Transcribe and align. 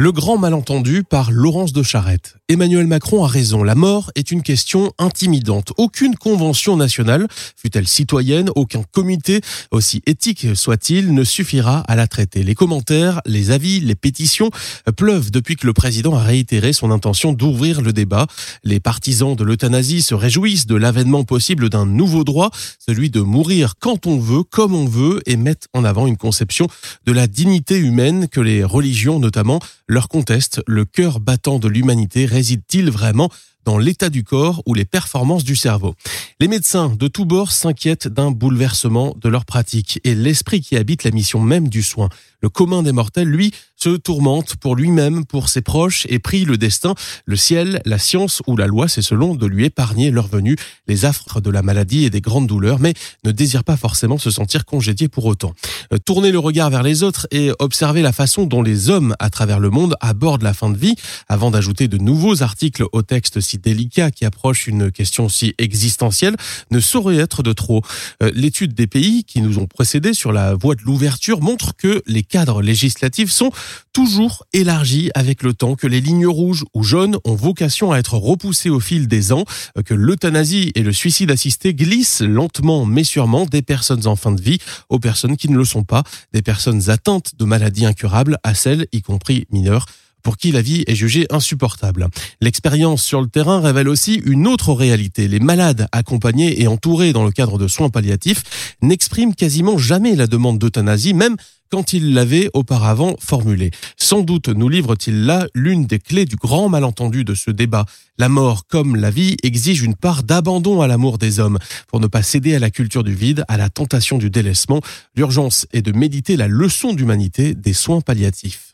Le 0.00 0.12
grand 0.12 0.38
malentendu 0.38 1.02
par 1.02 1.32
Laurence 1.32 1.72
de 1.72 1.82
Charette. 1.82 2.36
Emmanuel 2.48 2.86
Macron 2.86 3.24
a 3.24 3.26
raison, 3.26 3.64
la 3.64 3.74
mort 3.74 4.12
est 4.14 4.30
une 4.30 4.42
question 4.42 4.92
intimidante. 4.96 5.72
Aucune 5.76 6.14
convention 6.14 6.76
nationale, 6.76 7.26
fut-elle 7.56 7.88
citoyenne, 7.88 8.48
aucun 8.54 8.84
comité, 8.92 9.40
aussi 9.72 10.00
éthique 10.06 10.54
soit-il, 10.54 11.12
ne 11.12 11.24
suffira 11.24 11.80
à 11.88 11.96
la 11.96 12.06
traiter. 12.06 12.44
Les 12.44 12.54
commentaires, 12.54 13.20
les 13.26 13.50
avis, 13.50 13.80
les 13.80 13.96
pétitions 13.96 14.50
pleuvent 14.96 15.32
depuis 15.32 15.56
que 15.56 15.66
le 15.66 15.72
président 15.72 16.14
a 16.14 16.22
réitéré 16.22 16.72
son 16.72 16.92
intention 16.92 17.32
d'ouvrir 17.32 17.82
le 17.82 17.92
débat. 17.92 18.28
Les 18.62 18.78
partisans 18.78 19.34
de 19.34 19.42
l'euthanasie 19.42 20.02
se 20.02 20.14
réjouissent 20.14 20.66
de 20.66 20.76
l'avènement 20.76 21.24
possible 21.24 21.68
d'un 21.68 21.86
nouveau 21.86 22.22
droit, 22.22 22.50
celui 22.78 23.10
de 23.10 23.20
mourir 23.20 23.74
quand 23.80 24.06
on 24.06 24.18
veut, 24.18 24.44
comme 24.44 24.76
on 24.76 24.86
veut, 24.86 25.20
et 25.26 25.36
mettent 25.36 25.66
en 25.74 25.82
avant 25.82 26.06
une 26.06 26.16
conception 26.16 26.68
de 27.04 27.10
la 27.10 27.26
dignité 27.26 27.76
humaine 27.76 28.28
que 28.28 28.40
les 28.40 28.62
religions 28.62 29.18
notamment 29.18 29.58
leur 29.88 30.08
conteste, 30.08 30.62
le 30.66 30.84
cœur 30.84 31.18
battant 31.18 31.58
de 31.58 31.66
l'humanité 31.66 32.26
réside-t-il 32.26 32.90
vraiment 32.90 33.30
dans 33.64 33.78
l'état 33.78 34.10
du 34.10 34.22
corps 34.22 34.62
ou 34.66 34.74
les 34.74 34.84
performances 34.84 35.44
du 35.44 35.56
cerveau? 35.56 35.94
Les 36.40 36.48
médecins 36.48 36.90
de 36.90 37.08
tous 37.08 37.24
bords 37.24 37.52
s'inquiètent 37.52 38.06
d'un 38.06 38.30
bouleversement 38.30 39.14
de 39.18 39.28
leur 39.28 39.46
pratique 39.46 39.98
et 40.04 40.14
l'esprit 40.14 40.60
qui 40.60 40.76
habite 40.76 41.04
la 41.04 41.10
mission 41.10 41.40
même 41.40 41.68
du 41.68 41.82
soin. 41.82 42.10
Le 42.40 42.48
commun 42.48 42.82
des 42.82 42.92
mortels, 42.92 43.28
lui, 43.28 43.52
se 43.76 43.90
tourmente 43.90 44.56
pour 44.56 44.76
lui-même, 44.76 45.24
pour 45.24 45.48
ses 45.48 45.60
proches 45.60 46.06
et 46.08 46.18
prie 46.18 46.44
le 46.44 46.56
destin, 46.56 46.94
le 47.26 47.36
ciel, 47.36 47.80
la 47.84 47.98
science 47.98 48.42
ou 48.46 48.56
la 48.56 48.66
loi, 48.66 48.88
c'est 48.88 49.02
selon 49.02 49.34
de 49.34 49.46
lui 49.46 49.64
épargner 49.64 50.10
leur 50.10 50.26
venue, 50.26 50.56
les 50.86 51.04
affres 51.04 51.40
de 51.40 51.50
la 51.50 51.62
maladie 51.62 52.04
et 52.04 52.10
des 52.10 52.20
grandes 52.20 52.46
douleurs, 52.46 52.80
mais 52.80 52.94
ne 53.24 53.30
désire 53.30 53.64
pas 53.64 53.76
forcément 53.76 54.18
se 54.18 54.30
sentir 54.30 54.64
congédié 54.64 55.08
pour 55.08 55.26
autant. 55.26 55.54
Euh, 55.92 55.98
tourner 55.98 56.32
le 56.32 56.38
regard 56.38 56.70
vers 56.70 56.82
les 56.82 57.02
autres 57.02 57.26
et 57.30 57.50
observer 57.58 58.02
la 58.02 58.12
façon 58.12 58.46
dont 58.46 58.62
les 58.62 58.90
hommes 58.90 59.14
à 59.18 59.30
travers 59.30 59.60
le 59.60 59.70
monde 59.70 59.94
abordent 60.00 60.42
la 60.42 60.54
fin 60.54 60.70
de 60.70 60.78
vie, 60.78 60.96
avant 61.28 61.50
d'ajouter 61.50 61.88
de 61.88 61.98
nouveaux 61.98 62.42
articles 62.42 62.84
au 62.92 63.02
texte 63.02 63.40
si 63.40 63.58
délicat 63.58 64.10
qui 64.10 64.24
approche 64.24 64.66
une 64.66 64.90
question 64.90 65.28
si 65.28 65.54
existentielle, 65.58 66.36
ne 66.70 66.80
saurait 66.80 67.16
être 67.16 67.42
de 67.42 67.52
trop. 67.52 67.82
Euh, 68.22 68.30
l'étude 68.34 68.74
des 68.74 68.86
pays 68.86 69.24
qui 69.24 69.40
nous 69.40 69.58
ont 69.58 69.66
précédés 69.66 70.14
sur 70.14 70.32
la 70.32 70.54
voie 70.54 70.74
de 70.74 70.82
l'ouverture 70.82 71.40
montre 71.40 71.76
que 71.76 72.02
les 72.06 72.22
cadres 72.28 72.62
législatifs 72.62 73.30
sont 73.30 73.50
toujours 73.92 74.44
élargis 74.52 75.10
avec 75.14 75.42
le 75.42 75.54
temps, 75.54 75.74
que 75.74 75.86
les 75.86 76.00
lignes 76.00 76.26
rouges 76.26 76.64
ou 76.74 76.82
jaunes 76.82 77.18
ont 77.24 77.34
vocation 77.34 77.90
à 77.92 77.98
être 77.98 78.14
repoussées 78.14 78.70
au 78.70 78.80
fil 78.80 79.08
des 79.08 79.32
ans, 79.32 79.44
que 79.84 79.94
l'euthanasie 79.94 80.72
et 80.74 80.82
le 80.82 80.92
suicide 80.92 81.30
assisté 81.30 81.74
glissent 81.74 82.20
lentement 82.20 82.86
mais 82.86 83.04
sûrement 83.04 83.46
des 83.46 83.62
personnes 83.62 84.06
en 84.06 84.16
fin 84.16 84.32
de 84.32 84.40
vie 84.40 84.58
aux 84.88 84.98
personnes 84.98 85.36
qui 85.36 85.48
ne 85.48 85.56
le 85.56 85.64
sont 85.64 85.84
pas, 85.84 86.04
des 86.32 86.42
personnes 86.42 86.90
atteintes 86.90 87.32
de 87.36 87.44
maladies 87.44 87.86
incurables 87.86 88.38
à 88.42 88.54
celles, 88.54 88.86
y 88.92 89.02
compris 89.02 89.46
mineures, 89.50 89.86
pour 90.22 90.36
qui 90.36 90.52
la 90.52 90.62
vie 90.62 90.84
est 90.86 90.94
jugée 90.94 91.26
insupportable. 91.30 92.08
L'expérience 92.40 93.02
sur 93.02 93.20
le 93.20 93.28
terrain 93.28 93.60
révèle 93.60 93.88
aussi 93.88 94.14
une 94.24 94.46
autre 94.46 94.72
réalité. 94.72 95.28
Les 95.28 95.40
malades 95.40 95.88
accompagnés 95.92 96.62
et 96.62 96.68
entourés 96.68 97.12
dans 97.12 97.24
le 97.24 97.30
cadre 97.30 97.58
de 97.58 97.68
soins 97.68 97.90
palliatifs 97.90 98.76
n'expriment 98.82 99.34
quasiment 99.34 99.78
jamais 99.78 100.14
la 100.16 100.26
demande 100.26 100.58
d'euthanasie, 100.58 101.14
même 101.14 101.36
quand 101.70 101.92
ils 101.92 102.14
l'avaient 102.14 102.50
auparavant 102.54 103.14
formulée. 103.20 103.70
Sans 103.96 104.22
doute 104.22 104.48
nous 104.48 104.68
livre-t-il 104.68 105.24
là 105.24 105.46
l'une 105.54 105.86
des 105.86 105.98
clés 105.98 106.24
du 106.24 106.36
grand 106.36 106.68
malentendu 106.68 107.24
de 107.24 107.34
ce 107.34 107.50
débat. 107.50 107.84
La 108.18 108.28
mort, 108.28 108.66
comme 108.66 108.96
la 108.96 109.10
vie, 109.10 109.36
exige 109.42 109.82
une 109.82 109.94
part 109.94 110.22
d'abandon 110.22 110.80
à 110.80 110.86
l'amour 110.86 111.18
des 111.18 111.40
hommes, 111.40 111.58
pour 111.86 112.00
ne 112.00 112.06
pas 112.06 112.22
céder 112.22 112.54
à 112.54 112.58
la 112.58 112.70
culture 112.70 113.04
du 113.04 113.14
vide, 113.14 113.44
à 113.48 113.56
la 113.56 113.68
tentation 113.68 114.18
du 114.18 114.30
délaissement. 114.30 114.80
L'urgence 115.14 115.66
est 115.72 115.82
de 115.82 115.92
méditer 115.92 116.36
la 116.36 116.48
leçon 116.48 116.94
d'humanité 116.94 117.54
des 117.54 117.72
soins 117.72 118.00
palliatifs. 118.00 118.67